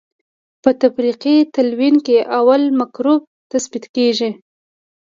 په 0.63 0.69
تفریقي 0.81 1.35
تلوین 1.53 1.95
کې 2.05 2.17
اول 2.39 2.61
مکروب 2.79 3.21
تثبیت 3.51 3.85
کیږي. 3.95 4.29